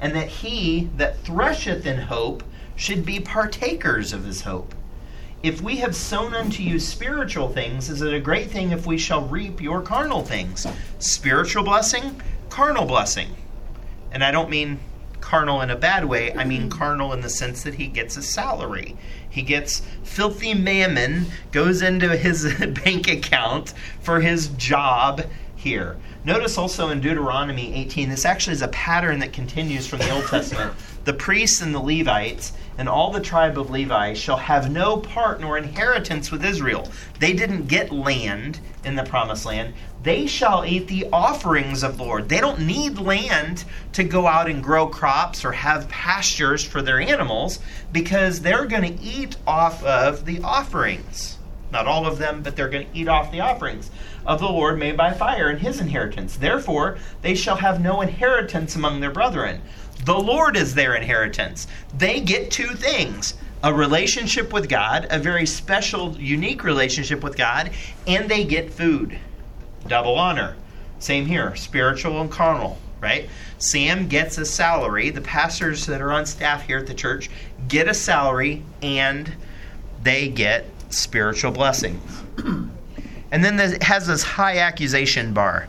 [0.00, 2.42] and that he that thresheth in hope
[2.76, 4.74] should be partakers of his hope.
[5.42, 8.96] If we have sown unto you spiritual things, is it a great thing if we
[8.96, 10.66] shall reap your carnal things?
[10.98, 13.28] Spiritual blessing, carnal blessing.
[14.10, 14.80] And I don't mean
[15.24, 16.78] carnal in a bad way, I mean mm-hmm.
[16.78, 18.94] carnal in the sense that he gets a salary.
[19.28, 22.52] He gets filthy mammon, goes into his
[22.84, 25.22] bank account for his job
[25.56, 25.96] here.
[26.26, 30.24] Notice also in Deuteronomy 18, this actually is a pattern that continues from the Old
[30.24, 30.72] Testament.
[31.04, 35.42] The priests and the Levites and all the tribe of Levi shall have no part
[35.42, 36.90] nor inheritance with Israel.
[37.20, 39.74] They didn't get land in the promised land.
[40.02, 42.30] They shall eat the offerings of the Lord.
[42.30, 47.00] They don't need land to go out and grow crops or have pastures for their
[47.00, 47.58] animals
[47.92, 51.36] because they're going to eat off of the offerings.
[51.74, 53.90] Not all of them, but they're going to eat off the offerings
[54.24, 56.36] of the Lord made by fire in his inheritance.
[56.36, 59.60] Therefore, they shall have no inheritance among their brethren.
[60.04, 61.66] The Lord is their inheritance.
[61.98, 63.34] They get two things
[63.64, 67.72] a relationship with God, a very special, unique relationship with God,
[68.06, 69.18] and they get food.
[69.88, 70.54] Double honor.
[71.00, 73.28] Same here, spiritual and carnal, right?
[73.58, 75.10] Sam gets a salary.
[75.10, 77.30] The pastors that are on staff here at the church
[77.66, 79.34] get a salary and
[80.04, 82.22] they get spiritual blessings.
[83.30, 85.68] and then it has this high accusation bar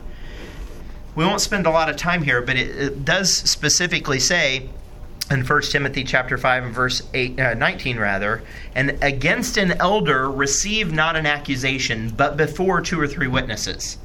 [1.16, 4.68] we won't spend a lot of time here, but it, it does specifically say
[5.30, 8.42] in 1 Timothy chapter 5 and verse 8, uh, 19 rather,
[8.74, 13.96] and against an elder receive not an accusation, but before two or three witnesses.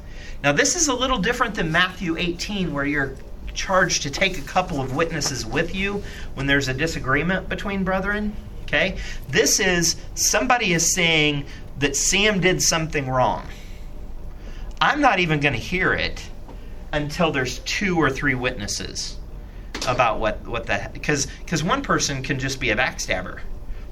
[0.42, 3.14] Now this is a little different than Matthew 18 where you're
[3.52, 6.02] charged to take a couple of witnesses with you
[6.34, 8.34] when there's a disagreement between brethren.
[8.72, 8.96] Okay?
[9.28, 11.44] This is somebody is saying
[11.78, 13.46] that Sam did something wrong.
[14.80, 16.24] I'm not even going to hear it
[16.92, 19.18] until there's two or three witnesses
[19.86, 23.40] about what what that because because one person can just be a backstabber,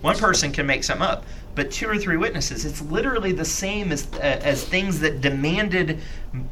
[0.01, 2.65] one person can make something up, but two or three witnesses.
[2.65, 6.01] It's literally the same as uh, as things that demanded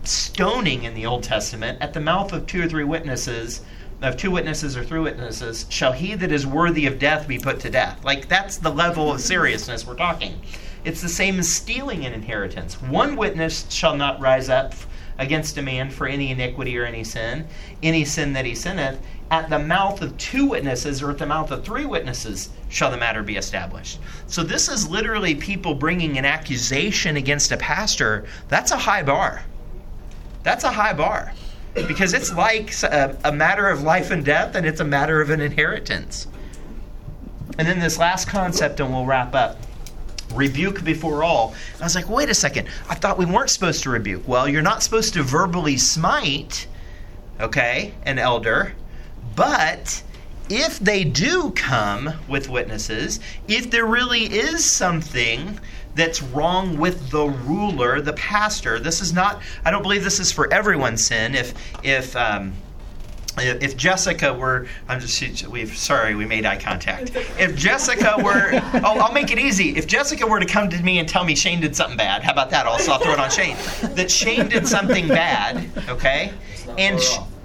[0.02, 3.62] stoning in the Old Testament at the mouth of two or three witnesses.
[4.00, 7.58] Of two witnesses or three witnesses, shall he that is worthy of death be put
[7.60, 8.04] to death?
[8.04, 10.40] Like that's the level of seriousness we're talking.
[10.84, 12.80] It's the same as stealing an inheritance.
[12.80, 14.74] One witness shall not rise up
[15.18, 17.48] against a man for any iniquity or any sin,
[17.82, 19.00] any sin that he sinneth,
[19.32, 22.96] at the mouth of two witnesses or at the mouth of three witnesses shall the
[22.96, 23.98] matter be established.
[24.28, 28.26] So this is literally people bringing an accusation against a pastor.
[28.46, 29.42] That's a high bar.
[30.44, 31.32] That's a high bar.
[31.86, 35.20] Because it's like a, uh, a matter of life and death, and it's a matter
[35.20, 36.26] of an inheritance.
[37.58, 39.58] And then this last concept, and we'll wrap up
[40.34, 41.54] rebuke before all.
[41.74, 42.68] And I was like, wait a second.
[42.88, 44.26] I thought we weren't supposed to rebuke.
[44.26, 46.66] Well, you're not supposed to verbally smite,
[47.40, 48.74] okay, an elder,
[49.34, 50.02] but
[50.50, 55.58] if they do come with witnesses, if there really is something
[55.94, 60.30] that's wrong with the ruler, the pastor, this is not, I don't believe this is
[60.30, 61.34] for everyone's sin.
[61.34, 62.52] If, if, um,
[63.40, 67.12] if Jessica were, I'm just, we've, sorry, we made eye contact.
[67.38, 69.76] If Jessica were, oh, I'll make it easy.
[69.76, 72.32] If Jessica were to come to me and tell me Shane did something bad, how
[72.32, 72.66] about that?
[72.66, 73.56] Also, I'll throw it on Shane.
[73.94, 76.32] That Shane did something bad, okay?
[76.76, 77.00] And,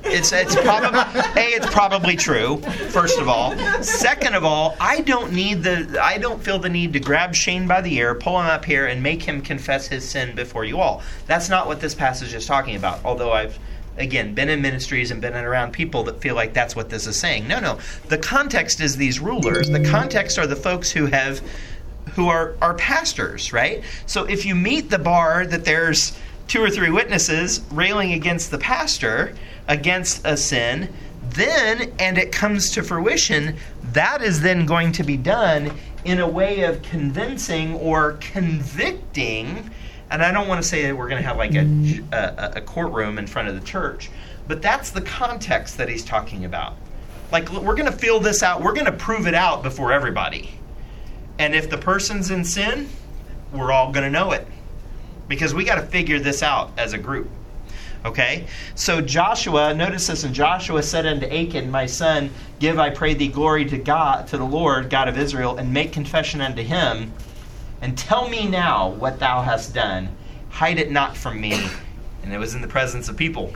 [0.05, 2.57] It's it's probably a it's probably true.
[2.89, 6.93] First of all, second of all, I don't need the I don't feel the need
[6.93, 10.07] to grab Shane by the ear, pull him up here, and make him confess his
[10.07, 11.01] sin before you all.
[11.25, 12.99] That's not what this passage is talking about.
[13.05, 13.57] Although I've
[13.97, 17.15] again been in ministries and been around people that feel like that's what this is
[17.15, 17.47] saying.
[17.47, 17.79] No, no.
[18.09, 19.69] The context is these rulers.
[19.69, 21.41] The context are the folks who have
[22.13, 23.83] who are are pastors, right?
[24.05, 28.57] So if you meet the bar that there's two or three witnesses railing against the
[28.57, 29.33] pastor
[29.68, 30.91] against a sin,
[31.30, 33.57] then and it comes to fruition,
[33.93, 35.72] that is then going to be done
[36.05, 39.70] in a way of convincing or convicting
[40.14, 41.66] and I don't want to say that we're going to have like a,
[42.11, 44.11] a, a, courtroom in front of the church,
[44.47, 46.76] but that's the context that he's talking about.
[47.32, 50.59] Like, we're going to feel this out, we're going to prove it out before everybody.
[51.39, 52.89] And if the person's in sin,
[53.51, 54.45] we're all going to know it
[55.28, 57.28] because we got to figure this out as a group.
[58.05, 58.45] Okay?
[58.75, 62.29] So Joshua, notice this, and Joshua said unto Achan, My son,
[62.59, 65.91] give, I pray thee, glory to God, to the Lord, God of Israel, and make
[65.91, 67.13] confession unto him
[67.83, 70.07] and tell me now what thou hast done.
[70.49, 71.67] Hide it not from me.
[72.23, 73.53] And it was in the presence of people.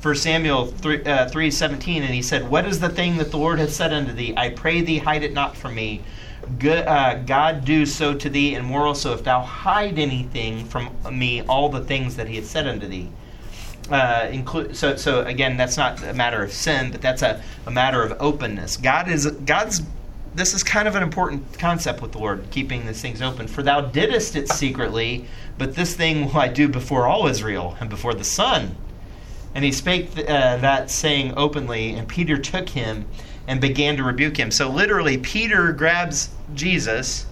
[0.00, 3.36] 1 Samuel 3, uh, 3 17, and he said, What is the thing that the
[3.36, 4.32] Lord hath said unto thee?
[4.36, 6.00] I pray thee, hide it not from me.
[6.60, 10.94] Good, uh, God do so to thee, and more also if thou hide anything from
[11.10, 13.10] me, all the things that he hath said unto thee.
[13.90, 17.70] Uh, include so so again that's not a matter of sin but that's a, a
[17.70, 19.80] matter of openness god is god's
[20.38, 23.48] this is kind of an important concept with the Lord, keeping these things open.
[23.48, 25.26] For thou didst it secretly,
[25.58, 28.76] but this thing will I do before all Israel and before the sun.
[29.54, 33.06] And he spake th- uh, that saying openly, and Peter took him
[33.46, 34.50] and began to rebuke him.
[34.50, 37.26] So literally, Peter grabs Jesus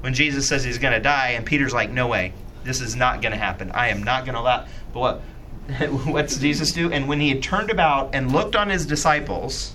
[0.00, 2.32] when Jesus says he's going to die, and Peter's like, "No way,
[2.64, 3.70] this is not going to happen.
[3.72, 5.22] I am not going to allow." But what?
[6.04, 6.92] What's Jesus do?
[6.92, 9.74] And when he had turned about and looked on his disciples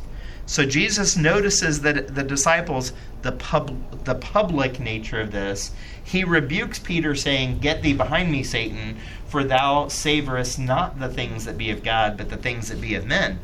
[0.50, 5.72] so Jesus notices that the disciples, the pub, the public nature of this,
[6.02, 8.96] he rebukes Peter, saying, "Get thee behind me, Satan,
[9.28, 12.96] for thou savorest not the things that be of God, but the things that be
[12.96, 13.40] of men."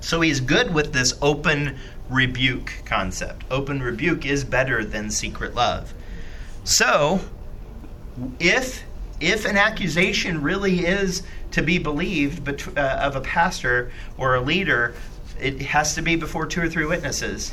[0.00, 1.74] So he's good with this open
[2.08, 3.44] rebuke concept.
[3.50, 5.92] Open rebuke is better than secret love.
[6.62, 7.22] So,
[8.38, 8.84] if
[9.20, 14.40] if an accusation really is to be believed bet- uh, of a pastor or a
[14.40, 14.94] leader
[15.40, 17.52] it has to be before two or three witnesses.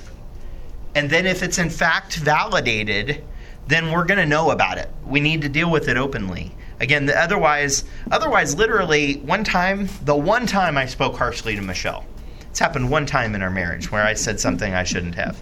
[0.96, 3.24] And then if it's in fact validated,
[3.68, 4.90] then we're going to know about it.
[5.06, 6.56] We need to deal with it openly.
[6.80, 12.06] Again, the, otherwise, otherwise, literally, one time, the one time I spoke harshly to Michelle,
[12.50, 15.42] it's happened one time in our marriage where I said something I shouldn't have.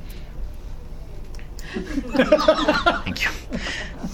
[1.75, 3.31] Thank you.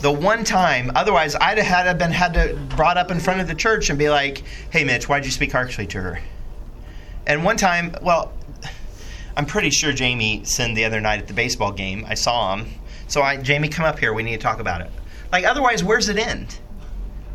[0.02, 3.48] The one time, otherwise, I'd have had been had to brought up in front of
[3.48, 6.20] the church and be like, "Hey, Mitch, why'd you speak harshly to her?"
[7.28, 8.34] And one time, well,
[9.38, 12.06] I'm pretty sure Jamie sinned the other night at the baseball game.
[12.08, 12.68] I saw him.
[13.08, 14.14] So I, Jamie, come up here.
[14.14, 14.92] We need to talk about it.
[15.32, 16.58] Like, otherwise, where's it end?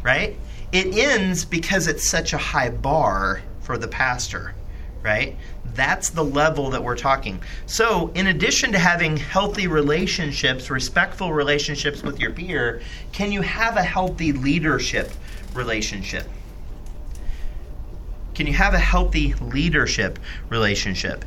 [0.02, 0.36] Right?
[0.72, 4.54] It ends because it's such a high bar for the pastor,
[5.02, 5.36] right?
[5.76, 7.40] That's the level that we're talking.
[7.66, 12.80] So, in addition to having healthy relationships, respectful relationships with your peer,
[13.12, 15.10] can you have a healthy leadership
[15.54, 16.26] relationship?
[18.34, 20.18] Can you have a healthy leadership
[20.50, 21.24] relationship?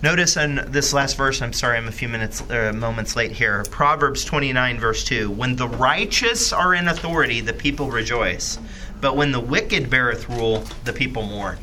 [0.00, 3.64] Notice in this last verse, I'm sorry, I'm a few minutes, uh, moments late here.
[3.70, 5.28] Proverbs 29, verse 2.
[5.30, 8.58] When the righteous are in authority, the people rejoice.
[9.00, 11.58] But when the wicked beareth rule, the people mourn.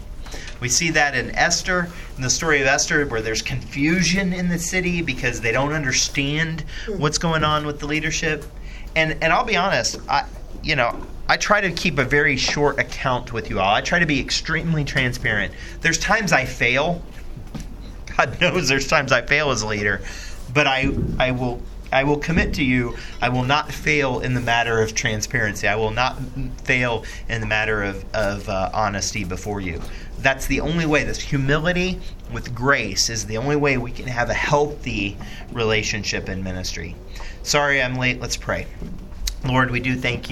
[0.59, 4.59] We see that in Esther, in the story of Esther, where there's confusion in the
[4.59, 8.45] city because they don't understand what's going on with the leadership.
[8.95, 10.25] And and I'll be honest, I
[10.63, 13.73] you know, I try to keep a very short account with you all.
[13.73, 15.53] I try to be extremely transparent.
[15.81, 17.01] There's times I fail.
[18.17, 20.01] God knows there's times I fail as a leader,
[20.53, 20.89] but I
[21.19, 24.95] I will I will commit to you I will not fail in the matter of
[24.95, 25.67] transparency.
[25.67, 26.17] I will not
[26.63, 29.81] fail in the matter of of uh, honesty before you.
[30.19, 31.03] That's the only way.
[31.03, 31.99] This humility
[32.31, 35.17] with grace is the only way we can have a healthy
[35.51, 36.95] relationship in ministry.
[37.43, 38.19] Sorry I'm late.
[38.19, 38.67] Let's pray.
[39.45, 40.23] Lord, we do thank you.